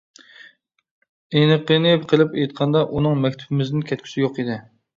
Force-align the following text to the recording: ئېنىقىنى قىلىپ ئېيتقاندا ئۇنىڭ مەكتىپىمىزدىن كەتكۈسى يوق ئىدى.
ئېنىقىنى 1.41 1.93
قىلىپ 2.13 2.35
ئېيتقاندا 2.39 2.83
ئۇنىڭ 2.89 3.23
مەكتىپىمىزدىن 3.29 3.87
كەتكۈسى 3.93 4.27
يوق 4.29 4.45
ئىدى. 4.45 4.61